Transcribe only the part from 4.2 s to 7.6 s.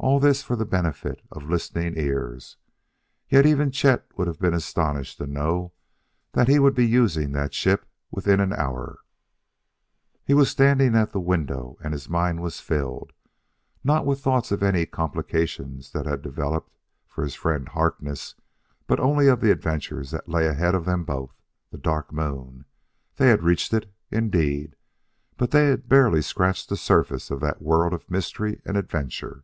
have been astonished to know that he would be using that